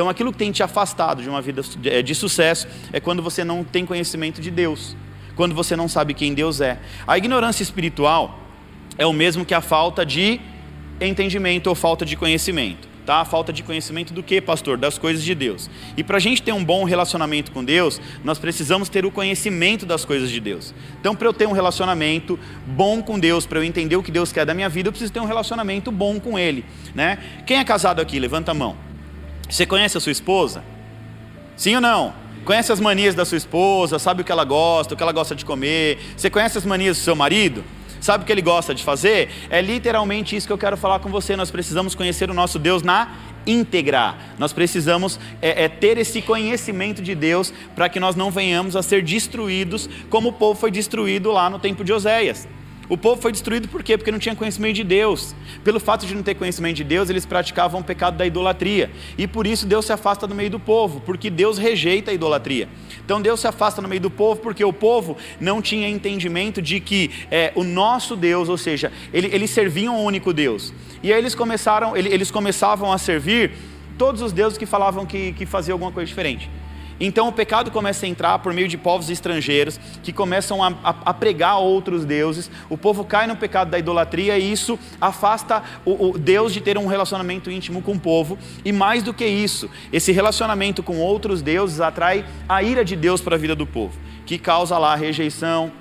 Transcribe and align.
Então, 0.00 0.08
aquilo 0.08 0.32
que 0.32 0.38
tem 0.38 0.50
te 0.50 0.62
afastado 0.62 1.22
de 1.22 1.28
uma 1.28 1.42
vida 1.42 1.60
de, 1.60 2.14
sucesso 2.14 2.66
é 2.90 2.98
quando 2.98 3.22
você 3.22 3.44
não 3.44 3.62
tem 3.62 3.84
conhecimento 3.84 4.40
de 4.40 4.50
Deus, 4.50 4.96
quando 5.36 5.54
você 5.54 5.76
não 5.76 5.88
sabe 5.88 6.14
quem 6.14 6.32
Deus 6.32 6.62
é. 6.62 6.78
A 7.06 7.18
ignorância 7.18 7.62
espiritual 7.62 8.40
é 8.96 9.04
o 9.04 9.12
mesmo 9.12 9.44
que 9.44 9.52
a 9.52 9.60
falta 9.60 10.06
de 10.06 10.40
entendimento 10.98 11.66
ou 11.66 11.74
falta 11.74 12.06
de 12.06 12.16
conhecimento. 12.16 12.88
Tá? 13.04 13.16
A 13.16 13.26
falta 13.26 13.52
de 13.52 13.62
conhecimento 13.62 14.14
do 14.14 14.22
que, 14.22 14.40
pastor? 14.40 14.78
Das 14.78 14.96
coisas 14.96 15.22
de 15.22 15.34
Deus. 15.34 15.68
E 15.98 16.02
para 16.02 16.16
a 16.16 16.20
gente 16.20 16.40
ter 16.40 16.52
um 16.52 16.64
bom 16.64 16.84
relacionamento 16.84 17.52
com 17.52 17.62
Deus, 17.62 18.00
nós 18.24 18.38
precisamos 18.38 18.88
ter 18.88 19.04
o 19.04 19.10
conhecimento 19.10 19.84
das 19.84 20.06
coisas 20.06 20.30
de 20.30 20.40
Deus. 20.40 20.72
Então, 20.98 21.14
para 21.14 21.28
eu 21.28 21.32
ter 21.34 21.46
um 21.46 21.52
relacionamento 21.52 22.38
bom 22.66 23.02
com 23.02 23.18
Deus, 23.18 23.44
para 23.44 23.58
eu 23.58 23.64
entender 23.64 23.96
o 23.96 24.02
que 24.02 24.10
Deus 24.10 24.32
quer 24.32 24.46
da 24.46 24.54
minha 24.54 24.70
vida, 24.70 24.88
eu 24.88 24.92
preciso 24.92 25.12
ter 25.12 25.20
um 25.20 25.26
relacionamento 25.26 25.92
bom 25.92 26.18
com 26.18 26.38
Ele. 26.38 26.64
Né? 26.94 27.18
Quem 27.46 27.58
é 27.58 27.64
casado 27.64 28.00
aqui? 28.00 28.18
Levanta 28.18 28.52
a 28.52 28.54
mão. 28.54 28.89
Você 29.50 29.66
conhece 29.66 29.98
a 29.98 30.00
sua 30.00 30.12
esposa? 30.12 30.62
Sim 31.56 31.74
ou 31.74 31.80
não? 31.80 32.14
Conhece 32.44 32.72
as 32.72 32.80
manias 32.80 33.14
da 33.14 33.24
sua 33.24 33.36
esposa? 33.36 33.98
Sabe 33.98 34.22
o 34.22 34.24
que 34.24 34.32
ela 34.32 34.44
gosta, 34.44 34.94
o 34.94 34.96
que 34.96 35.02
ela 35.02 35.12
gosta 35.12 35.34
de 35.34 35.44
comer? 35.44 35.98
Você 36.16 36.30
conhece 36.30 36.56
as 36.56 36.64
manias 36.64 36.96
do 36.96 37.02
seu 37.02 37.16
marido? 37.16 37.64
Sabe 38.00 38.22
o 38.24 38.26
que 38.26 38.32
ele 38.32 38.40
gosta 38.40 38.74
de 38.74 38.82
fazer? 38.82 39.28
É 39.50 39.60
literalmente 39.60 40.34
isso 40.34 40.46
que 40.46 40.52
eu 40.52 40.58
quero 40.58 40.76
falar 40.76 41.00
com 41.00 41.10
você. 41.10 41.36
Nós 41.36 41.50
precisamos 41.50 41.94
conhecer 41.94 42.30
o 42.30 42.34
nosso 42.34 42.58
Deus 42.58 42.82
na 42.82 43.12
íntegra. 43.46 44.14
Nós 44.38 44.52
precisamos 44.52 45.20
é, 45.42 45.64
é, 45.64 45.68
ter 45.68 45.98
esse 45.98 46.22
conhecimento 46.22 47.02
de 47.02 47.14
Deus 47.14 47.52
para 47.74 47.88
que 47.88 48.00
nós 48.00 48.16
não 48.16 48.30
venhamos 48.30 48.74
a 48.74 48.82
ser 48.82 49.02
destruídos 49.02 49.88
como 50.08 50.30
o 50.30 50.32
povo 50.32 50.58
foi 50.58 50.70
destruído 50.70 51.30
lá 51.30 51.50
no 51.50 51.58
tempo 51.58 51.84
de 51.84 51.92
Oséias. 51.92 52.48
O 52.90 52.98
povo 52.98 53.22
foi 53.22 53.30
destruído 53.30 53.68
por 53.68 53.84
quê? 53.84 53.96
Porque 53.96 54.10
não 54.10 54.18
tinha 54.18 54.34
conhecimento 54.34 54.74
de 54.74 54.82
Deus. 54.82 55.32
Pelo 55.62 55.78
fato 55.78 56.04
de 56.04 56.12
não 56.12 56.24
ter 56.24 56.34
conhecimento 56.34 56.74
de 56.74 56.82
Deus, 56.82 57.08
eles 57.08 57.24
praticavam 57.24 57.80
o 57.80 57.84
pecado 57.84 58.16
da 58.16 58.26
idolatria. 58.26 58.90
E 59.16 59.28
por 59.28 59.46
isso 59.46 59.64
Deus 59.64 59.86
se 59.86 59.92
afasta 59.92 60.26
do 60.26 60.34
meio 60.34 60.50
do 60.50 60.58
povo, 60.58 61.00
porque 61.06 61.30
Deus 61.30 61.56
rejeita 61.56 62.10
a 62.10 62.14
idolatria. 62.14 62.68
Então 63.04 63.22
Deus 63.22 63.38
se 63.38 63.46
afasta 63.46 63.80
no 63.80 63.86
meio 63.86 64.00
do 64.00 64.10
povo, 64.10 64.40
porque 64.40 64.64
o 64.64 64.72
povo 64.72 65.16
não 65.40 65.62
tinha 65.62 65.88
entendimento 65.88 66.60
de 66.60 66.80
que 66.80 67.12
é, 67.30 67.52
o 67.54 67.62
nosso 67.62 68.16
Deus, 68.16 68.48
ou 68.48 68.58
seja, 68.58 68.90
ele, 69.14 69.28
eles 69.32 69.50
serviam 69.50 69.96
o 69.96 70.02
único 70.02 70.32
Deus. 70.32 70.74
E 71.00 71.12
aí 71.12 71.18
eles 71.20 71.36
começaram, 71.36 71.96
eles 71.96 72.32
começavam 72.32 72.92
a 72.92 72.98
servir 72.98 73.52
todos 73.96 74.20
os 74.20 74.32
deuses 74.32 74.58
que 74.58 74.66
falavam 74.66 75.06
que, 75.06 75.32
que 75.34 75.46
faziam 75.46 75.76
alguma 75.76 75.92
coisa 75.92 76.08
diferente. 76.08 76.50
Então 77.00 77.28
o 77.28 77.32
pecado 77.32 77.70
começa 77.70 78.04
a 78.04 78.08
entrar 78.08 78.38
por 78.40 78.52
meio 78.52 78.68
de 78.68 78.76
povos 78.76 79.08
estrangeiros 79.08 79.80
que 80.02 80.12
começam 80.12 80.62
a, 80.62 80.68
a, 80.84 80.94
a 81.06 81.14
pregar 81.14 81.58
outros 81.58 82.04
deuses. 82.04 82.50
O 82.68 82.76
povo 82.76 83.04
cai 83.04 83.26
no 83.26 83.36
pecado 83.36 83.70
da 83.70 83.78
idolatria 83.78 84.38
e 84.38 84.52
isso 84.52 84.78
afasta 85.00 85.62
o, 85.84 86.10
o 86.10 86.18
Deus 86.18 86.52
de 86.52 86.60
ter 86.60 86.76
um 86.76 86.86
relacionamento 86.86 87.50
íntimo 87.50 87.80
com 87.80 87.92
o 87.92 87.98
povo. 87.98 88.38
E 88.64 88.70
mais 88.70 89.02
do 89.02 89.14
que 89.14 89.24
isso, 89.24 89.70
esse 89.90 90.12
relacionamento 90.12 90.82
com 90.82 90.98
outros 90.98 91.40
deuses 91.40 91.80
atrai 91.80 92.24
a 92.48 92.62
ira 92.62 92.84
de 92.84 92.94
Deus 92.94 93.20
para 93.22 93.36
a 93.36 93.38
vida 93.38 93.54
do 93.54 93.66
povo, 93.66 93.98
que 94.26 94.38
causa 94.38 94.76
lá 94.76 94.94
rejeição, 94.94 95.72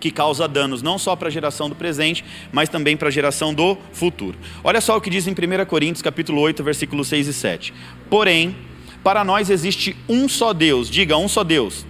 que 0.00 0.10
causa 0.10 0.46
danos 0.46 0.82
não 0.82 0.98
só 0.98 1.16
para 1.16 1.28
a 1.28 1.30
geração 1.30 1.68
do 1.68 1.74
presente, 1.74 2.24
mas 2.52 2.68
também 2.68 2.96
para 2.96 3.08
a 3.08 3.10
geração 3.10 3.52
do 3.52 3.76
futuro. 3.92 4.38
Olha 4.62 4.80
só 4.80 4.96
o 4.96 5.00
que 5.00 5.10
diz 5.10 5.26
em 5.26 5.32
1 5.32 5.64
Coríntios 5.66 6.02
capítulo 6.02 6.40
8, 6.40 6.62
versículos 6.62 7.08
6 7.08 7.28
e 7.28 7.32
7. 7.32 7.74
Porém, 8.08 8.54
para 9.06 9.22
nós 9.22 9.50
existe 9.50 9.96
um 10.08 10.28
só 10.28 10.52
Deus, 10.52 10.90
diga 10.90 11.16
um 11.16 11.28
só 11.28 11.44
Deus. 11.44 11.86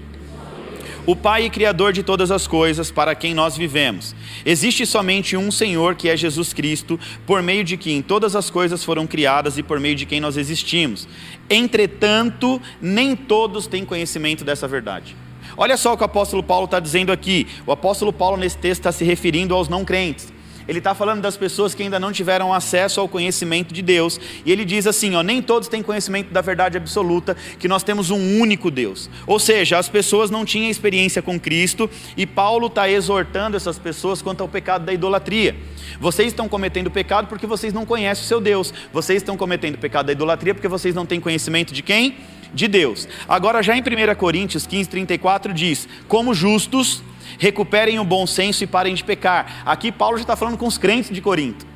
O 1.07 1.17
Pai 1.17 1.47
e 1.47 1.51
Criador 1.51 1.91
de 1.91 2.03
todas 2.03 2.31
as 2.31 2.47
coisas, 2.47 2.91
para 2.91 3.15
quem 3.15 3.33
nós 3.33 3.57
vivemos. 3.57 4.15
Existe 4.45 4.85
somente 4.85 5.35
um 5.35 5.51
Senhor, 5.51 5.95
que 5.95 6.11
é 6.11 6.17
Jesus 6.17 6.53
Cristo, 6.53 7.01
por 7.25 7.43
meio 7.43 7.65
de 7.65 7.79
quem 7.79 8.03
todas 8.03 8.37
as 8.37 8.51
coisas 8.51 8.85
foram 8.85 9.07
criadas 9.07 9.57
e 9.57 9.63
por 9.63 9.81
meio 9.81 9.95
de 9.95 10.05
quem 10.05 10.21
nós 10.21 10.37
existimos. 10.37 11.09
Entretanto, 11.49 12.61
nem 12.83 13.17
todos 13.17 13.67
têm 13.67 13.83
conhecimento 13.83 14.45
dessa 14.45 14.69
verdade. 14.69 15.17
Olha 15.57 15.79
só 15.79 15.95
o 15.95 15.97
que 15.97 16.03
o 16.03 16.05
apóstolo 16.05 16.43
Paulo 16.43 16.67
está 16.67 16.79
dizendo 16.79 17.11
aqui. 17.11 17.47
O 17.67 17.73
apóstolo 17.73 18.13
Paulo, 18.13 18.37
nesse 18.37 18.59
texto, 18.59 18.81
está 18.81 18.93
se 18.93 19.05
referindo 19.05 19.55
aos 19.55 19.71
não 19.71 19.87
crentes 19.87 20.36
ele 20.69 20.79
está 20.79 20.95
falando 20.95 21.21
das 21.21 21.37
pessoas 21.37 21.75
que 21.75 21.83
ainda 21.83 21.99
não 22.01 22.13
tiveram 22.13 22.53
acesso 22.53 23.01
ao 23.01 23.09
conhecimento 23.09 23.73
de 23.73 23.83
Deus. 23.83 24.21
E 24.45 24.51
ele 24.51 24.65
diz 24.65 24.87
assim: 24.87 25.15
ó, 25.15 25.23
nem 25.23 25.41
todos 25.41 25.69
têm 25.69 25.83
conhecimento 25.83 26.33
da 26.33 26.41
verdade 26.41 26.77
absoluta, 26.77 27.37
que 27.59 27.69
nós 27.69 27.83
temos 27.83 28.11
um 28.11 28.41
único 28.41 28.71
Deus. 28.71 29.09
Ou 29.27 29.39
seja, 29.39 29.79
as 29.79 29.89
pessoas 29.89 30.31
não 30.31 30.45
tinham 30.45 30.71
experiência 30.71 31.23
com 31.23 31.39
Cristo, 31.39 31.89
e 32.17 32.27
Paulo 32.27 32.67
está 32.67 32.89
exortando 32.89 33.57
essas 33.57 33.79
pessoas 33.79 34.21
quanto 34.23 34.41
ao 34.41 34.49
pecado 34.49 34.85
da 34.85 34.93
idolatria. 34.93 35.57
Vocês 36.01 36.29
estão 36.29 36.49
cometendo 36.49 36.91
pecado 36.91 37.29
porque 37.29 37.47
vocês 37.47 37.73
não 37.73 37.87
conhecem 37.87 38.25
o 38.25 38.27
seu 38.27 38.41
Deus. 38.41 38.73
Vocês 38.93 39.23
estão 39.23 39.37
cometendo 39.37 39.79
pecado 39.79 40.07
da 40.07 40.13
idolatria 40.13 40.55
porque 40.55 40.69
vocês 40.69 40.95
não 40.95 41.07
têm 41.07 41.21
conhecimento 41.21 41.73
de 41.73 41.83
quem? 41.83 42.17
De 42.53 42.69
Deus. 42.69 43.09
Agora, 43.29 43.63
já 43.63 43.77
em 43.77 43.81
1 43.81 44.15
Coríntios 44.17 44.67
15, 44.67 44.89
34 44.89 45.53
diz: 45.53 45.89
Como 46.09 46.35
justos 46.35 47.03
recuperem 47.39 47.99
o 47.99 48.05
bom 48.05 48.27
senso 48.27 48.65
e 48.65 48.67
parem 48.67 48.95
de 48.95 49.05
pecar. 49.05 49.63
Aqui 49.65 49.91
Paulo 49.93 50.17
já 50.17 50.23
está 50.23 50.37
falando 50.37 50.59
com 50.59 50.67
os 50.67 50.79
crentes 50.79 51.11
de 51.11 51.21
Corinto. 51.21 51.67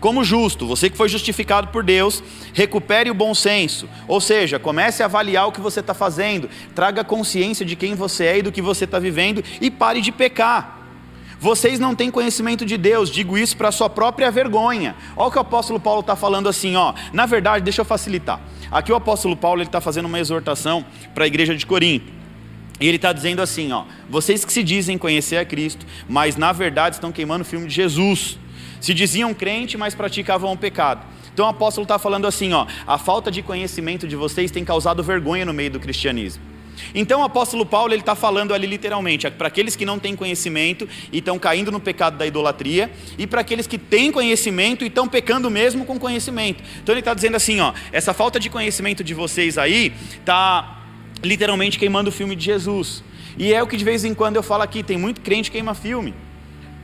Como 0.00 0.24
justo, 0.24 0.66
você 0.66 0.88
que 0.88 0.96
foi 0.96 1.10
justificado 1.10 1.68
por 1.68 1.84
Deus, 1.84 2.22
recupere 2.54 3.10
o 3.10 3.14
bom 3.14 3.34
senso. 3.34 3.86
Ou 4.08 4.18
seja, 4.18 4.58
comece 4.58 5.02
a 5.02 5.06
avaliar 5.06 5.46
o 5.46 5.52
que 5.52 5.60
você 5.60 5.80
está 5.80 5.92
fazendo, 5.92 6.48
traga 6.74 7.04
consciência 7.04 7.66
de 7.66 7.76
quem 7.76 7.94
você 7.94 8.24
é 8.24 8.38
e 8.38 8.42
do 8.42 8.50
que 8.50 8.62
você 8.62 8.84
está 8.84 8.98
vivendo 8.98 9.44
e 9.60 9.70
pare 9.70 10.00
de 10.00 10.10
pecar. 10.10 10.78
Vocês 11.38 11.78
não 11.78 11.94
têm 11.94 12.10
conhecimento 12.10 12.64
de 12.64 12.76
Deus, 12.76 13.10
digo 13.10 13.36
isso 13.36 13.56
para 13.56 13.72
sua 13.72 13.88
própria 13.90 14.30
vergonha. 14.30 14.94
Olha 15.16 15.28
o 15.28 15.30
que 15.30 15.38
o 15.38 15.40
apóstolo 15.40 15.80
Paulo 15.80 16.00
está 16.00 16.16
falando 16.16 16.48
assim, 16.48 16.76
ó. 16.76 16.94
Na 17.12 17.26
verdade, 17.26 17.64
deixa 17.64 17.82
eu 17.82 17.84
facilitar. 17.84 18.40
Aqui 18.70 18.92
o 18.92 18.96
apóstolo 18.96 19.36
Paulo 19.36 19.62
está 19.62 19.80
fazendo 19.80 20.06
uma 20.06 20.20
exortação 20.20 20.84
para 21.14 21.24
a 21.24 21.26
igreja 21.26 21.54
de 21.56 21.66
Corinto. 21.66 22.19
E 22.80 22.88
ele 22.88 22.96
está 22.96 23.12
dizendo 23.12 23.42
assim: 23.42 23.70
ó, 23.72 23.84
vocês 24.08 24.44
que 24.44 24.52
se 24.52 24.62
dizem 24.62 24.96
conhecer 24.96 25.36
a 25.36 25.44
Cristo, 25.44 25.86
mas 26.08 26.36
na 26.36 26.50
verdade 26.50 26.96
estão 26.96 27.12
queimando 27.12 27.42
o 27.42 27.44
filme 27.44 27.66
de 27.66 27.74
Jesus. 27.74 28.38
Se 28.80 28.94
diziam 28.94 29.34
crente, 29.34 29.76
mas 29.76 29.94
praticavam 29.94 30.52
o 30.52 30.56
pecado. 30.56 31.06
Então 31.32 31.46
o 31.46 31.48
apóstolo 31.50 31.84
está 31.84 31.98
falando 31.98 32.26
assim: 32.26 32.52
ó, 32.52 32.66
a 32.86 32.96
falta 32.96 33.30
de 33.30 33.42
conhecimento 33.42 34.08
de 34.08 34.16
vocês 34.16 34.50
tem 34.50 34.64
causado 34.64 35.02
vergonha 35.02 35.44
no 35.44 35.52
meio 35.52 35.70
do 35.70 35.78
cristianismo. 35.78 36.42
Então 36.94 37.20
o 37.20 37.24
apóstolo 37.24 37.66
Paulo 37.66 37.92
ele 37.92 38.00
está 38.00 38.14
falando 38.14 38.54
ali 38.54 38.66
literalmente 38.66 39.30
para 39.30 39.48
aqueles 39.48 39.76
que 39.76 39.84
não 39.84 39.98
têm 39.98 40.16
conhecimento 40.16 40.88
e 41.12 41.18
estão 41.18 41.38
caindo 41.38 41.70
no 41.70 41.78
pecado 41.78 42.16
da 42.16 42.26
idolatria 42.26 42.90
e 43.18 43.26
para 43.26 43.42
aqueles 43.42 43.66
que 43.66 43.76
têm 43.76 44.10
conhecimento 44.10 44.82
e 44.82 44.88
estão 44.88 45.06
pecando 45.06 45.50
mesmo 45.50 45.84
com 45.84 45.98
conhecimento. 45.98 46.62
Então 46.82 46.94
ele 46.94 47.00
está 47.00 47.12
dizendo 47.12 47.36
assim, 47.36 47.60
ó, 47.60 47.74
essa 47.92 48.14
falta 48.14 48.40
de 48.40 48.48
conhecimento 48.48 49.04
de 49.04 49.12
vocês 49.12 49.58
aí 49.58 49.92
está 50.18 50.79
literalmente 51.22 51.78
queimando 51.78 52.10
o 52.10 52.12
filme 52.12 52.34
de 52.34 52.44
Jesus. 52.44 53.02
E 53.38 53.52
é 53.52 53.62
o 53.62 53.66
que 53.66 53.76
de 53.76 53.84
vez 53.84 54.04
em 54.04 54.14
quando 54.14 54.36
eu 54.36 54.42
falo 54.42 54.62
aqui: 54.62 54.82
tem 54.82 54.98
muito 54.98 55.20
crente 55.20 55.50
que 55.50 55.56
queima 55.56 55.74
filme, 55.74 56.14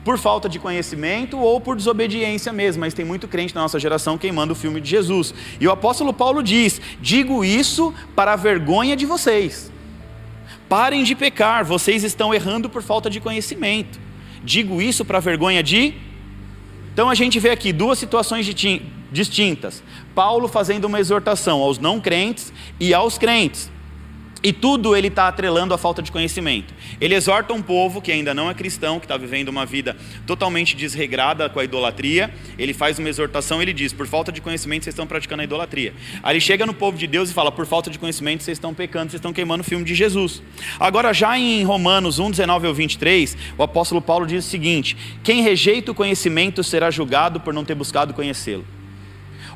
por 0.03 0.17
falta 0.17 0.47
de 0.47 0.59
conhecimento 0.59 1.37
ou 1.37 1.59
por 1.59 1.75
desobediência 1.75 2.53
mesmo, 2.53 2.81
mas 2.81 2.93
tem 2.93 3.05
muito 3.05 3.27
crente 3.27 3.53
na 3.53 3.61
nossa 3.61 3.79
geração 3.79 4.17
queimando 4.17 4.53
o 4.53 4.55
filme 4.55 4.79
de 4.79 4.89
Jesus. 4.89 5.33
E 5.59 5.67
o 5.67 5.71
apóstolo 5.71 6.13
Paulo 6.13 6.41
diz: 6.41 6.81
digo 7.01 7.43
isso 7.43 7.93
para 8.15 8.33
a 8.33 8.35
vergonha 8.35 8.95
de 8.95 9.05
vocês. 9.05 9.71
Parem 10.69 11.03
de 11.03 11.15
pecar, 11.15 11.63
vocês 11.63 12.03
estão 12.03 12.33
errando 12.33 12.69
por 12.69 12.81
falta 12.81 13.09
de 13.09 13.19
conhecimento. 13.19 13.99
Digo 14.43 14.81
isso 14.81 15.05
para 15.05 15.17
a 15.17 15.21
vergonha 15.21 15.63
de. 15.63 15.93
Então 16.93 17.09
a 17.09 17.15
gente 17.15 17.39
vê 17.39 17.51
aqui 17.51 17.71
duas 17.71 17.99
situações 17.99 18.45
distintas. 19.11 19.83
Paulo 20.15 20.47
fazendo 20.47 20.85
uma 20.85 20.99
exortação 20.99 21.61
aos 21.61 21.79
não 21.79 22.01
crentes 22.01 22.51
e 22.79 22.93
aos 22.93 23.17
crentes. 23.17 23.69
E 24.47 24.53
tudo 24.53 24.95
ele 24.95 25.09
está 25.09 25.27
atrelando 25.27 25.73
à 25.73 25.77
falta 25.77 26.01
de 26.01 26.09
conhecimento. 26.09 26.73
Ele 27.01 27.13
exorta 27.13 27.53
um 27.53 27.61
povo 27.61 28.01
que 28.01 28.13
ainda 28.13 28.33
não 28.33 28.49
é 28.49 28.53
cristão, 28.53 28.97
que 28.97 29.03
está 29.03 29.17
vivendo 29.17 29.49
uma 29.49 29.65
vida 29.65 29.97
totalmente 30.25 30.73
desregrada 30.73 31.49
com 31.49 31.59
a 31.59 31.65
idolatria. 31.65 32.33
Ele 32.57 32.73
faz 32.73 32.97
uma 32.97 33.09
exortação, 33.09 33.61
ele 33.61 33.73
diz: 33.73 33.91
por 33.91 34.07
falta 34.07 34.31
de 34.31 34.39
conhecimento 34.39 34.85
vocês 34.85 34.93
estão 34.93 35.05
praticando 35.05 35.41
a 35.41 35.43
idolatria. 35.43 35.93
Aí 36.23 36.31
ele 36.31 36.39
chega 36.39 36.65
no 36.65 36.73
povo 36.73 36.97
de 36.97 37.05
Deus 37.07 37.29
e 37.29 37.33
fala: 37.33 37.51
por 37.51 37.65
falta 37.65 37.89
de 37.89 37.99
conhecimento 37.99 38.41
vocês 38.41 38.55
estão 38.55 38.73
pecando, 38.73 39.11
vocês 39.11 39.19
estão 39.19 39.33
queimando 39.33 39.63
o 39.63 39.65
filme 39.65 39.83
de 39.83 39.93
Jesus. 39.93 40.41
Agora, 40.79 41.11
já 41.11 41.37
em 41.37 41.65
Romanos 41.65 42.17
1, 42.17 42.31
19 42.31 42.67
ao 42.67 42.73
23, 42.73 43.35
o 43.57 43.63
apóstolo 43.63 44.01
Paulo 44.01 44.25
diz 44.25 44.45
o 44.45 44.49
seguinte: 44.49 44.95
quem 45.25 45.41
rejeita 45.41 45.91
o 45.91 45.93
conhecimento 45.93 46.63
será 46.63 46.89
julgado 46.89 47.41
por 47.41 47.53
não 47.53 47.65
ter 47.65 47.75
buscado 47.75 48.13
conhecê-lo. 48.13 48.65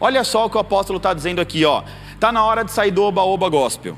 Olha 0.02 0.26
só 0.26 0.48
o 0.48 0.50
que 0.50 0.58
o 0.58 0.60
apóstolo 0.60 0.98
está 0.98 1.14
dizendo 1.14 1.40
aqui, 1.40 1.64
ó. 1.64 1.82
Está 2.14 2.30
na 2.30 2.44
hora 2.44 2.66
de 2.66 2.74
sair 2.74 2.92
do 2.92 3.04
oba-oba 3.04 3.48
gospel. 3.48 3.98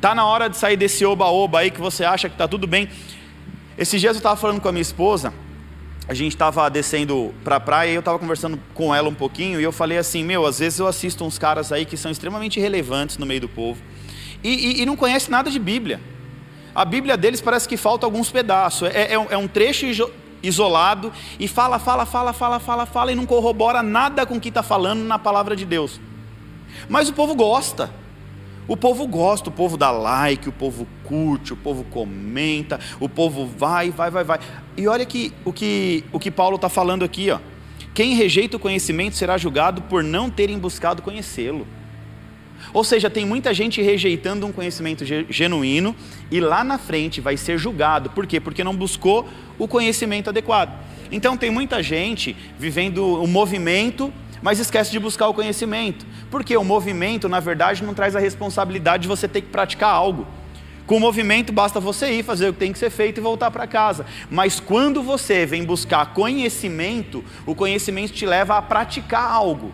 Tá 0.00 0.14
na 0.14 0.26
hora 0.26 0.48
de 0.48 0.56
sair 0.56 0.76
desse 0.76 1.04
oba-oba 1.04 1.60
aí 1.60 1.70
que 1.70 1.80
você 1.80 2.04
acha 2.04 2.28
que 2.28 2.34
está 2.34 2.46
tudo 2.46 2.66
bem. 2.66 2.88
Esses 3.78 4.00
dias 4.00 4.14
eu 4.14 4.18
estava 4.18 4.36
falando 4.36 4.60
com 4.60 4.68
a 4.68 4.72
minha 4.72 4.82
esposa, 4.82 5.32
a 6.08 6.14
gente 6.14 6.32
estava 6.32 6.68
descendo 6.70 7.34
para 7.42 7.56
a 7.56 7.60
praia 7.60 7.90
e 7.90 7.94
eu 7.94 8.00
estava 8.00 8.18
conversando 8.18 8.58
com 8.72 8.94
ela 8.94 9.08
um 9.08 9.14
pouquinho 9.14 9.60
e 9.60 9.64
eu 9.64 9.72
falei 9.72 9.98
assim, 9.98 10.24
meu, 10.24 10.46
às 10.46 10.58
vezes 10.60 10.78
eu 10.78 10.86
assisto 10.86 11.24
uns 11.24 11.38
caras 11.38 11.72
aí 11.72 11.84
que 11.84 11.96
são 11.96 12.10
extremamente 12.10 12.60
relevantes 12.60 13.18
no 13.18 13.26
meio 13.26 13.40
do 13.40 13.48
povo 13.48 13.80
e, 14.42 14.78
e, 14.78 14.82
e 14.82 14.86
não 14.86 14.96
conhece 14.96 15.30
nada 15.30 15.50
de 15.50 15.58
Bíblia. 15.58 16.00
A 16.74 16.84
Bíblia 16.84 17.16
deles 17.16 17.40
parece 17.40 17.68
que 17.68 17.76
falta 17.76 18.06
alguns 18.06 18.30
pedaços. 18.30 18.88
É, 18.90 19.14
é, 19.14 19.14
é 19.14 19.36
um 19.36 19.48
trecho 19.48 19.86
isolado 20.42 21.12
e 21.40 21.48
fala, 21.48 21.78
fala, 21.78 22.06
fala, 22.06 22.32
fala, 22.32 22.60
fala, 22.60 22.86
fala 22.86 23.12
e 23.12 23.14
não 23.14 23.26
corrobora 23.26 23.82
nada 23.82 24.24
com 24.24 24.36
o 24.36 24.40
que 24.40 24.50
está 24.50 24.62
falando 24.62 25.02
na 25.02 25.18
palavra 25.18 25.56
de 25.56 25.64
Deus. 25.64 26.00
Mas 26.88 27.08
o 27.08 27.12
povo 27.12 27.34
gosta. 27.34 27.90
O 28.68 28.76
povo 28.76 29.06
gosta, 29.06 29.48
o 29.48 29.52
povo 29.52 29.76
dá 29.76 29.90
like, 29.90 30.48
o 30.48 30.52
povo 30.52 30.86
curte, 31.04 31.52
o 31.52 31.56
povo 31.56 31.84
comenta, 31.84 32.80
o 32.98 33.08
povo 33.08 33.46
vai, 33.46 33.90
vai, 33.90 34.10
vai, 34.10 34.24
vai. 34.24 34.40
E 34.76 34.88
olha 34.88 35.06
que, 35.06 35.32
o, 35.44 35.52
que, 35.52 36.04
o 36.12 36.18
que 36.18 36.30
Paulo 36.30 36.56
está 36.56 36.68
falando 36.68 37.04
aqui, 37.04 37.30
ó. 37.30 37.38
Quem 37.94 38.14
rejeita 38.14 38.56
o 38.56 38.60
conhecimento 38.60 39.16
será 39.16 39.38
julgado 39.38 39.82
por 39.82 40.02
não 40.02 40.28
terem 40.28 40.58
buscado 40.58 41.00
conhecê-lo. 41.00 41.66
Ou 42.72 42.84
seja, 42.84 43.08
tem 43.08 43.24
muita 43.24 43.54
gente 43.54 43.80
rejeitando 43.80 44.46
um 44.46 44.52
conhecimento 44.52 45.04
genuíno 45.30 45.94
e 46.30 46.40
lá 46.40 46.64
na 46.64 46.78
frente 46.78 47.20
vai 47.20 47.36
ser 47.36 47.58
julgado. 47.58 48.10
Por 48.10 48.26
quê? 48.26 48.40
Porque 48.40 48.64
não 48.64 48.74
buscou 48.74 49.26
o 49.58 49.68
conhecimento 49.68 50.28
adequado. 50.28 50.78
Então 51.10 51.36
tem 51.36 51.50
muita 51.50 51.82
gente 51.82 52.36
vivendo 52.58 53.22
o 53.22 53.26
movimento, 53.26 54.12
mas 54.42 54.58
esquece 54.58 54.90
de 54.90 54.98
buscar 54.98 55.28
o 55.28 55.34
conhecimento. 55.34 56.06
Porque 56.30 56.56
o 56.56 56.64
movimento, 56.64 57.28
na 57.28 57.40
verdade, 57.40 57.84
não 57.84 57.94
traz 57.94 58.14
a 58.16 58.20
responsabilidade 58.20 59.02
de 59.02 59.08
você 59.08 59.26
ter 59.26 59.40
que 59.40 59.48
praticar 59.48 59.90
algo. 59.90 60.26
Com 60.86 60.98
o 60.98 61.00
movimento 61.00 61.52
basta 61.52 61.80
você 61.80 62.12
ir 62.12 62.22
fazer 62.22 62.48
o 62.48 62.52
que 62.52 62.60
tem 62.60 62.72
que 62.72 62.78
ser 62.78 62.90
feito 62.90 63.18
e 63.18 63.20
voltar 63.20 63.50
para 63.50 63.66
casa. 63.66 64.06
Mas 64.30 64.60
quando 64.60 65.02
você 65.02 65.44
vem 65.44 65.64
buscar 65.64 66.14
conhecimento, 66.14 67.24
o 67.44 67.56
conhecimento 67.56 68.12
te 68.12 68.24
leva 68.24 68.56
a 68.56 68.62
praticar 68.62 69.28
algo. 69.28 69.72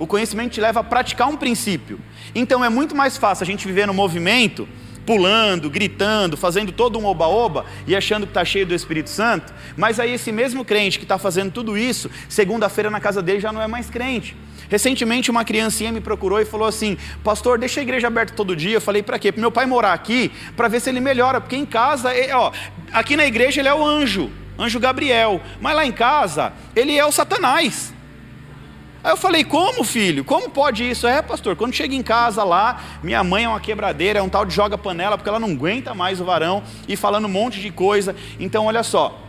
O 0.00 0.06
conhecimento 0.06 0.52
te 0.52 0.60
leva 0.60 0.80
a 0.80 0.84
praticar 0.84 1.28
um 1.28 1.36
princípio. 1.36 2.00
Então 2.34 2.64
é 2.64 2.68
muito 2.68 2.94
mais 2.94 3.16
fácil 3.16 3.44
a 3.44 3.46
gente 3.46 3.66
viver 3.66 3.86
no 3.86 3.94
movimento, 3.94 4.68
pulando, 5.08 5.70
gritando, 5.70 6.36
fazendo 6.36 6.70
todo 6.70 6.98
um 6.98 7.06
oba-oba 7.06 7.64
e 7.86 7.96
achando 7.96 8.26
que 8.26 8.30
está 8.30 8.44
cheio 8.44 8.66
do 8.66 8.74
Espírito 8.74 9.08
Santo, 9.08 9.54
mas 9.74 9.98
aí 9.98 10.12
esse 10.12 10.30
mesmo 10.30 10.66
crente 10.66 10.98
que 10.98 11.06
está 11.06 11.16
fazendo 11.16 11.50
tudo 11.50 11.78
isso, 11.78 12.10
segunda-feira 12.28 12.90
na 12.90 13.00
casa 13.00 13.22
dele 13.22 13.40
já 13.40 13.50
não 13.50 13.62
é 13.62 13.66
mais 13.66 13.88
crente. 13.88 14.36
Recentemente 14.68 15.30
uma 15.30 15.46
criancinha 15.46 15.90
me 15.90 16.02
procurou 16.02 16.38
e 16.42 16.44
falou 16.44 16.68
assim: 16.68 16.98
Pastor, 17.24 17.58
deixa 17.58 17.80
a 17.80 17.82
igreja 17.82 18.06
aberta 18.06 18.34
todo 18.34 18.54
dia. 18.54 18.76
Eu 18.76 18.82
falei: 18.82 19.02
Para 19.02 19.18
quê? 19.18 19.32
Para 19.32 19.40
meu 19.40 19.50
pai 19.50 19.64
morar 19.64 19.94
aqui, 19.94 20.30
para 20.54 20.68
ver 20.68 20.78
se 20.78 20.90
ele 20.90 21.00
melhora, 21.00 21.40
porque 21.40 21.56
em 21.56 21.64
casa, 21.64 22.10
ó, 22.34 22.52
aqui 22.92 23.16
na 23.16 23.24
igreja 23.24 23.62
ele 23.62 23.68
é 23.68 23.74
o 23.74 23.82
anjo, 23.82 24.30
anjo 24.58 24.78
Gabriel, 24.78 25.40
mas 25.58 25.74
lá 25.74 25.86
em 25.86 25.92
casa 25.92 26.52
ele 26.76 26.98
é 26.98 27.06
o 27.06 27.10
Satanás. 27.10 27.94
Aí 29.02 29.12
eu 29.12 29.16
falei, 29.16 29.44
como 29.44 29.84
filho? 29.84 30.24
Como 30.24 30.50
pode 30.50 30.88
isso? 30.88 31.06
É, 31.06 31.22
pastor, 31.22 31.54
quando 31.54 31.72
chega 31.72 31.94
em 31.94 32.02
casa 32.02 32.42
lá, 32.42 32.98
minha 33.02 33.22
mãe 33.22 33.44
é 33.44 33.48
uma 33.48 33.60
quebradeira, 33.60 34.18
é 34.18 34.22
um 34.22 34.28
tal 34.28 34.44
de 34.44 34.54
joga 34.54 34.76
panela, 34.76 35.16
porque 35.16 35.28
ela 35.28 35.38
não 35.38 35.50
aguenta 35.50 35.94
mais 35.94 36.20
o 36.20 36.24
varão 36.24 36.62
e 36.88 36.96
falando 36.96 37.26
um 37.26 37.28
monte 37.28 37.60
de 37.60 37.70
coisa. 37.70 38.16
Então, 38.40 38.66
olha 38.66 38.82
só, 38.82 39.20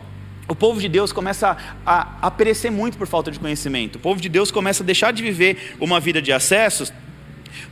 o 0.48 0.56
povo 0.56 0.82
de 0.82 0.90
Deus 0.90 1.14
começa 1.14 1.56
a, 1.86 2.18
a 2.20 2.32
perecer 2.32 2.72
muito 2.72 2.98
por 2.98 3.06
falta 3.06 3.30
de 3.30 3.40
conhecimento. 3.40 3.98
O 3.98 4.00
povo 4.00 4.20
de 4.20 4.28
Deus 4.28 4.50
começa 4.50 4.82
a 4.82 4.86
deixar 4.86 5.14
de 5.14 5.22
viver 5.22 5.76
uma 5.80 6.00
vida 6.00 6.20
de 6.20 6.34
acessos 6.34 6.92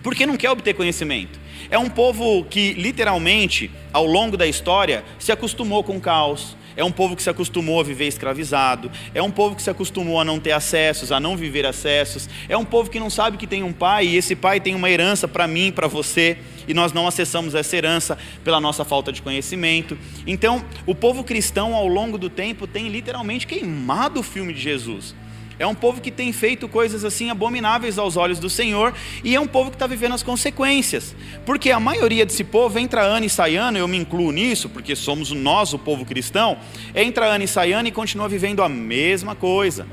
porque 0.03 0.25
não 0.25 0.37
quer 0.37 0.51
obter 0.51 0.75
conhecimento. 0.75 1.39
É 1.69 1.77
um 1.77 1.89
povo 1.89 2.45
que, 2.45 2.73
literalmente, 2.73 3.71
ao 3.91 4.05
longo 4.05 4.37
da 4.37 4.45
história, 4.45 5.03
se 5.17 5.31
acostumou 5.31 5.83
com 5.83 5.97
o 5.97 6.01
caos, 6.01 6.55
é 6.77 6.83
um 6.83 6.91
povo 6.91 7.15
que 7.15 7.23
se 7.23 7.29
acostumou 7.29 7.79
a 7.79 7.83
viver 7.83 8.07
escravizado, 8.07 8.89
é 9.13 9.21
um 9.21 9.31
povo 9.31 9.55
que 9.55 9.63
se 9.63 9.69
acostumou 9.69 10.21
a 10.21 10.23
não 10.23 10.39
ter 10.39 10.51
acessos, 10.51 11.11
a 11.11 11.19
não 11.19 11.35
viver 11.35 11.65
acessos, 11.65 12.29
é 12.47 12.55
um 12.55 12.63
povo 12.63 12.89
que 12.89 12.99
não 12.99 13.09
sabe 13.09 13.35
que 13.35 13.47
tem 13.47 13.63
um 13.63 13.73
pai 13.73 14.05
e 14.05 14.15
esse 14.15 14.35
pai 14.35 14.59
tem 14.59 14.75
uma 14.75 14.89
herança 14.89 15.27
para 15.27 15.47
mim, 15.47 15.71
para 15.71 15.87
você, 15.87 16.37
e 16.67 16.73
nós 16.73 16.93
não 16.93 17.07
acessamos 17.07 17.55
essa 17.55 17.75
herança 17.75 18.17
pela 18.43 18.61
nossa 18.61 18.85
falta 18.85 19.11
de 19.11 19.21
conhecimento. 19.21 19.97
Então, 20.25 20.63
o 20.85 20.93
povo 20.93 21.23
cristão 21.23 21.73
ao 21.73 21.87
longo 21.87 22.17
do 22.17 22.29
tempo 22.29 22.67
tem 22.67 22.89
literalmente 22.89 23.47
queimado 23.47 24.19
o 24.19 24.23
filme 24.23 24.53
de 24.53 24.61
Jesus. 24.61 25.15
É 25.59 25.65
um 25.65 25.73
povo 25.73 25.99
que 25.99 26.11
tem 26.11 26.31
feito 26.31 26.67
coisas 26.67 27.03
assim 27.03 27.29
abomináveis 27.29 27.97
aos 27.97 28.15
olhos 28.15 28.39
do 28.39 28.49
Senhor 28.49 28.93
e 29.23 29.35
é 29.35 29.39
um 29.39 29.47
povo 29.47 29.71
que 29.71 29.75
está 29.75 29.87
vivendo 29.87 30.13
as 30.13 30.21
consequências. 30.21 31.15
Porque 31.45 31.71
a 31.71 31.79
maioria 31.79 32.25
desse 32.25 32.43
povo 32.43 32.77
entra 32.77 33.01
ano 33.01 33.25
e 33.25 33.29
sai 33.29 33.55
ano, 33.55 33.77
eu 33.77 33.87
me 33.87 33.97
incluo 33.97 34.31
nisso, 34.31 34.69
porque 34.69 34.95
somos 34.95 35.31
nós, 35.31 35.73
o 35.73 35.79
povo 35.79 36.05
cristão, 36.05 36.57
entra 36.93 37.25
ano 37.25 37.43
e 37.43 37.47
sai 37.47 37.73
ano 37.73 37.87
e 37.87 37.91
continua 37.91 38.29
vivendo 38.29 38.61
a 38.61 38.69
mesma 38.69 39.33
coisa. 39.33 39.87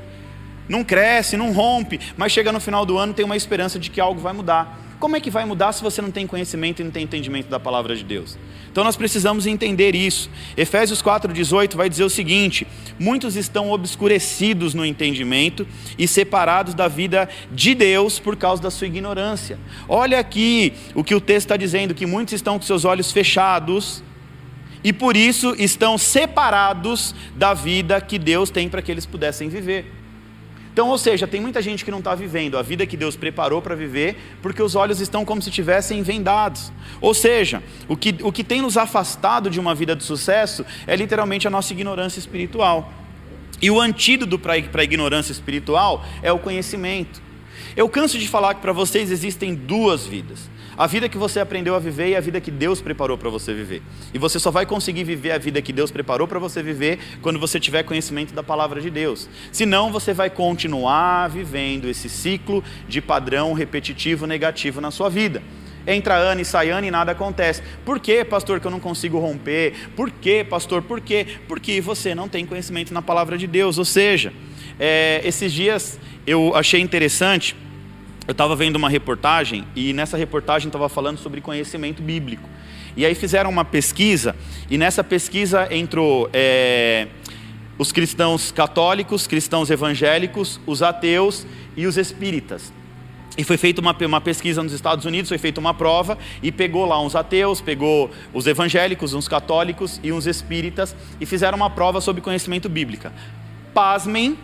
Não 0.69 0.83
cresce, 0.83 1.37
não 1.37 1.51
rompe, 1.51 1.99
mas 2.15 2.31
chega 2.31 2.51
no 2.51 2.59
final 2.59 2.85
do 2.85 2.97
ano 2.97 3.13
tem 3.13 3.25
uma 3.25 3.37
esperança 3.37 3.79
de 3.79 3.89
que 3.89 3.99
algo 3.99 4.19
vai 4.19 4.33
mudar. 4.33 4.84
Como 4.99 5.15
é 5.15 5.19
que 5.19 5.29
vai 5.29 5.45
mudar 5.45 5.73
se 5.73 5.83
você 5.83 6.01
não 6.01 6.09
tem 6.09 6.25
conhecimento 6.25 6.81
e 6.81 6.83
não 6.85 6.91
tem 6.91 7.03
entendimento 7.03 7.49
da 7.49 7.59
palavra 7.59 7.95
de 7.95 8.03
Deus? 8.03 8.37
Então 8.71 8.83
nós 8.83 8.95
precisamos 8.95 9.45
entender 9.45 9.95
isso. 9.95 10.29
Efésios 10.55 11.01
4,18 11.01 11.75
vai 11.75 11.89
dizer 11.89 12.03
o 12.03 12.09
seguinte: 12.09 12.65
muitos 12.99 13.35
estão 13.35 13.71
obscurecidos 13.71 14.73
no 14.73 14.85
entendimento 14.85 15.67
e 15.97 16.07
separados 16.07 16.73
da 16.73 16.87
vida 16.87 17.27
de 17.51 17.75
Deus 17.75 18.19
por 18.19 18.35
causa 18.35 18.61
da 18.61 18.71
sua 18.71 18.87
ignorância. 18.87 19.59
Olha 19.87 20.19
aqui 20.19 20.73
o 20.93 21.03
que 21.03 21.13
o 21.13 21.21
texto 21.21 21.47
está 21.47 21.57
dizendo: 21.57 21.93
que 21.93 22.05
muitos 22.05 22.33
estão 22.33 22.57
com 22.57 22.65
seus 22.65 22.85
olhos 22.85 23.11
fechados 23.11 24.03
e 24.83 24.93
por 24.93 25.17
isso 25.17 25.55
estão 25.57 25.97
separados 25.97 27.13
da 27.35 27.53
vida 27.53 27.99
que 27.99 28.19
Deus 28.19 28.49
tem 28.49 28.69
para 28.69 28.81
que 28.81 28.91
eles 28.91 29.05
pudessem 29.05 29.49
viver. 29.49 30.04
Então, 30.75 30.89
ou 30.89 30.97
seja, 30.97 31.25
tem 31.25 31.39
muita 31.39 31.61
gente 31.61 31.85
que 31.85 31.89
não 31.89 31.99
está 31.99 32.13
vivendo 32.13 32.57
a 32.57 32.61
vida 32.61 32.85
que 32.85 32.97
Deus 32.97 33.15
preparou 33.15 33.61
para 33.61 33.73
viver, 33.75 34.17
porque 34.41 34.61
os 34.61 34.75
olhos 34.75 34.99
estão 34.99 35.23
como 35.23 35.41
se 35.41 35.47
estivessem 35.47 36.03
vendados. 36.03 36.69
Ou 36.99 37.13
seja, 37.13 37.63
o 37.87 37.95
que, 37.95 38.17
o 38.21 38.29
que 38.29 38.43
tem 38.43 38.61
nos 38.61 38.75
afastado 38.75 39.49
de 39.49 39.57
uma 39.57 39.73
vida 39.73 39.95
de 39.95 40.03
sucesso 40.03 40.65
é 40.85 40.93
literalmente 40.93 41.47
a 41.47 41.49
nossa 41.49 41.71
ignorância 41.71 42.19
espiritual. 42.19 42.91
E 43.61 43.71
o 43.71 43.79
antídoto 43.79 44.37
para 44.37 44.55
a 44.55 44.83
ignorância 44.83 45.31
espiritual 45.31 46.05
é 46.21 46.29
o 46.29 46.39
conhecimento. 46.39 47.21
Eu 47.73 47.87
canso 47.87 48.19
de 48.19 48.27
falar 48.27 48.55
que 48.55 48.59
para 48.59 48.73
vocês 48.73 49.11
existem 49.11 49.55
duas 49.55 50.05
vidas. 50.05 50.49
A 50.77 50.87
vida 50.87 51.07
que 51.07 51.17
você 51.17 51.39
aprendeu 51.39 51.73
a 51.73 51.79
viver 51.79 52.09
e 52.09 52.15
a 52.17 52.19
vida 52.19 52.41
que 52.41 52.51
Deus 52.51 52.81
preparou 52.81 53.17
para 53.17 53.29
você 53.29 53.53
viver. 53.53 53.81
E 54.13 54.17
você 54.17 54.37
só 54.37 54.51
vai 54.51 54.65
conseguir 54.65 55.05
viver 55.05 55.31
a 55.31 55.37
vida 55.37 55.61
que 55.61 55.71
Deus 55.71 55.89
preparou 55.89 56.27
para 56.27 56.37
você 56.37 56.61
viver 56.61 56.99
quando 57.21 57.39
você 57.39 57.59
tiver 57.61 57.83
conhecimento 57.83 58.33
da 58.33 58.43
palavra 58.43 58.81
de 58.81 58.89
Deus. 58.89 59.29
Senão 59.53 59.89
você 59.89 60.13
vai 60.13 60.29
continuar 60.29 61.29
vivendo 61.29 61.87
esse 61.87 62.09
ciclo 62.09 62.61
de 62.89 63.01
padrão 63.01 63.53
repetitivo 63.53 64.27
negativo 64.27 64.81
na 64.81 64.91
sua 64.91 65.09
vida. 65.09 65.41
Entra 65.87 66.15
ano 66.15 66.41
e 66.41 66.45
sai 66.45 66.71
ano 66.71 66.87
e 66.87 66.91
nada 66.91 67.13
acontece. 67.13 67.61
Por 67.85 67.99
que, 67.99 68.25
pastor, 68.25 68.59
que 68.59 68.67
eu 68.67 68.71
não 68.71 68.79
consigo 68.79 69.17
romper? 69.17 69.89
Por 69.95 70.11
que, 70.11 70.43
pastor? 70.43 70.81
Por 70.81 70.99
quê? 70.99 71.25
Porque 71.47 71.79
você 71.79 72.13
não 72.13 72.27
tem 72.27 72.45
conhecimento 72.45 72.93
na 72.93 73.01
palavra 73.01 73.37
de 73.37 73.47
Deus. 73.47 73.77
Ou 73.77 73.85
seja, 73.85 74.33
é, 74.77 75.21
esses 75.23 75.53
dias 75.53 75.97
eu 76.27 76.53
achei 76.55 76.81
interessante 76.81 77.55
eu 78.27 78.31
estava 78.31 78.55
vendo 78.55 78.75
uma 78.75 78.89
reportagem 78.89 79.65
e 79.75 79.93
nessa 79.93 80.17
reportagem 80.17 80.67
estava 80.67 80.89
falando 80.89 81.17
sobre 81.17 81.41
conhecimento 81.41 82.01
bíblico. 82.01 82.47
E 82.97 83.05
aí 83.05 83.13
fizeram 83.13 83.49
uma 83.49 83.65
pesquisa 83.65 84.35
e 84.69 84.77
nessa 84.77 85.03
pesquisa 85.03 85.67
entrou 85.69 86.29
é, 86.33 87.07
os 87.77 87.91
cristãos 87.91 88.51
católicos, 88.51 89.27
cristãos 89.27 89.69
evangélicos, 89.69 90.59
os 90.65 90.81
ateus 90.81 91.45
e 91.75 91.85
os 91.85 91.97
espíritas. 91.97 92.73
E 93.37 93.43
foi 93.43 93.57
feita 93.57 93.81
uma, 93.81 93.95
uma 94.05 94.21
pesquisa 94.21 94.63
nos 94.63 94.71
Estados 94.71 95.05
Unidos, 95.05 95.27
foi 95.27 95.37
feita 95.37 95.59
uma 95.59 95.73
prova 95.73 96.17
e 96.41 96.51
pegou 96.51 96.85
lá 96.85 97.01
uns 97.01 97.15
ateus, 97.15 97.59
pegou 97.59 98.09
os 98.33 98.47
evangélicos, 98.47 99.13
uns 99.13 99.27
católicos 99.27 99.99
e 100.01 100.11
uns 100.11 100.25
espíritas 100.25 100.95
e 101.19 101.25
fizeram 101.25 101.57
uma 101.57 101.69
prova 101.69 101.99
sobre 101.99 102.21
conhecimento 102.21 102.69
bíblico. 102.69 103.11
Pasmem, 103.73 104.39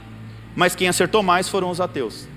mas 0.56 0.76
quem 0.76 0.90
acertou 0.90 1.24
mais 1.24 1.48
foram 1.48 1.70
os 1.70 1.80
ateus. 1.80 2.28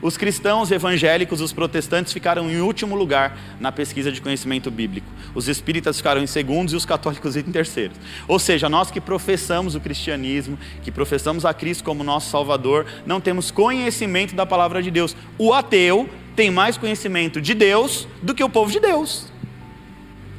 Os 0.00 0.16
cristãos 0.16 0.70
evangélicos, 0.70 1.40
os 1.40 1.52
protestantes 1.52 2.12
ficaram 2.12 2.48
em 2.48 2.60
último 2.60 2.94
lugar 2.94 3.36
na 3.58 3.72
pesquisa 3.72 4.12
de 4.12 4.20
conhecimento 4.20 4.70
bíblico. 4.70 5.06
Os 5.34 5.48
espíritas 5.48 5.96
ficaram 5.96 6.22
em 6.22 6.26
segundos 6.26 6.72
e 6.72 6.76
os 6.76 6.84
católicos 6.84 7.36
em 7.36 7.42
terceiros. 7.42 7.96
Ou 8.28 8.38
seja, 8.38 8.68
nós 8.68 8.90
que 8.90 9.00
professamos 9.00 9.74
o 9.74 9.80
cristianismo, 9.80 10.58
que 10.82 10.92
professamos 10.92 11.44
a 11.44 11.52
Cristo 11.52 11.82
como 11.82 12.04
nosso 12.04 12.30
Salvador, 12.30 12.86
não 13.04 13.20
temos 13.20 13.50
conhecimento 13.50 14.36
da 14.36 14.46
palavra 14.46 14.82
de 14.82 14.90
Deus. 14.90 15.16
O 15.36 15.52
ateu 15.52 16.08
tem 16.36 16.50
mais 16.50 16.76
conhecimento 16.76 17.40
de 17.40 17.52
Deus 17.52 18.06
do 18.22 18.34
que 18.34 18.44
o 18.44 18.48
povo 18.48 18.70
de 18.70 18.78
Deus. 18.78 19.26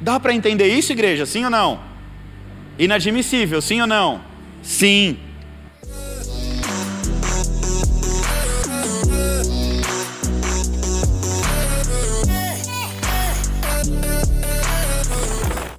Dá 0.00 0.18
para 0.18 0.32
entender 0.32 0.68
isso, 0.68 0.92
igreja? 0.92 1.26
Sim 1.26 1.44
ou 1.44 1.50
não? 1.50 1.80
Inadmissível, 2.78 3.60
sim 3.60 3.82
ou 3.82 3.86
não? 3.86 4.22
Sim. 4.62 5.18